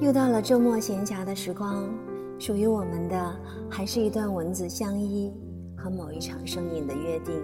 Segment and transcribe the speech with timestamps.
[0.00, 1.88] 又到了周末闲暇的时光，
[2.38, 3.40] 属于我们的
[3.70, 5.32] 还是一段文字相依
[5.76, 7.34] 和某一场声音的约定。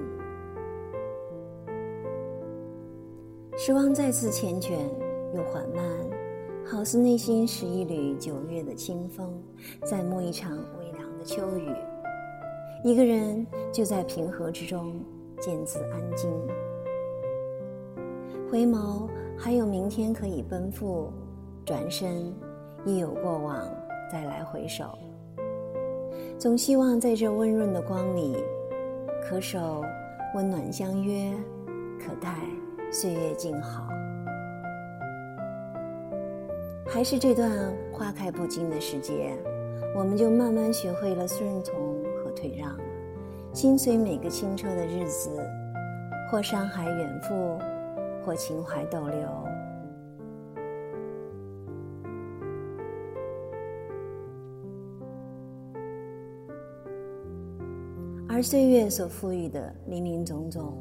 [3.56, 4.72] 时光再次缱绻
[5.34, 5.84] 又缓慢，
[6.66, 9.32] 好似内心是一缕九月的清风，
[9.84, 11.68] 在沐一场微凉的秋雨。
[12.82, 15.00] 一个人就在平和之中
[15.38, 16.30] 渐自安静。
[18.50, 21.12] 回眸，还有明天可以奔赴；
[21.70, 22.34] 转身，
[22.84, 23.62] 亦有过往
[24.10, 24.86] 再来回首。
[26.36, 28.36] 总希望在这温润的光里，
[29.22, 29.84] 可守
[30.34, 31.32] 温暖相约，
[32.04, 32.34] 可待
[32.90, 33.86] 岁月静好。
[36.88, 37.48] 还是这段
[37.92, 39.32] 花开不惊的时节，
[39.94, 41.72] 我们就慢慢学会了顺从
[42.16, 42.76] 和退让，
[43.52, 45.30] 心随每个清澈的日子，
[46.32, 47.56] 或山海远赴，
[48.26, 49.49] 或情怀逗留。
[58.32, 60.72] 而岁月所赋予的林林总总，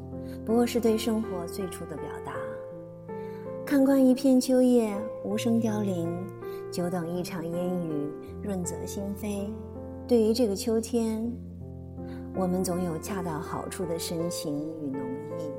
[0.45, 2.33] 不过是对生活最初的表达。
[3.65, 6.15] 看惯一片秋叶无声凋零，
[6.71, 8.07] 久等一场烟雨
[8.43, 9.49] 润泽心扉。
[10.07, 11.27] 对于这个秋天，
[12.35, 15.01] 我们总有恰到好处的深情与浓
[15.39, 15.51] 意。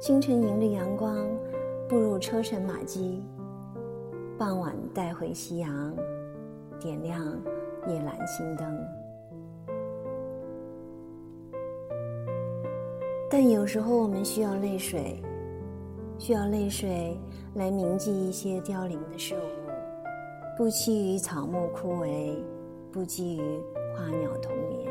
[0.00, 1.16] 清晨迎着阳光，
[1.88, 3.24] 步入车尘马迹；
[4.38, 5.92] 傍晚带回夕阳，
[6.78, 7.26] 点亮
[7.88, 8.78] 夜阑心灯。
[13.30, 15.22] 但有时候我们需要泪水，
[16.18, 17.14] 需要泪水
[17.54, 19.70] 来铭记一些凋零的事物，
[20.56, 22.34] 不期于草木枯萎，
[22.90, 23.60] 不羁于
[23.94, 24.90] 花鸟同眠。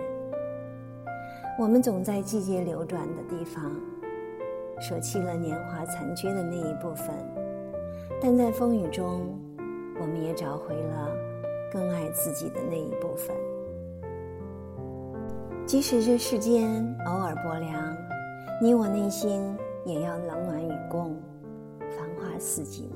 [1.59, 3.75] 我们总在季节流转的地方，
[4.79, 7.09] 舍弃了年华残缺的那一部分，
[8.22, 9.35] 但在风雨中，
[10.00, 11.11] 我们也找回了
[11.73, 13.35] 更爱自己的那一部分。
[15.66, 17.97] 即使这世间偶尔薄凉。
[18.59, 21.16] 你我内心也要冷暖与共，
[21.79, 22.90] 繁花似锦。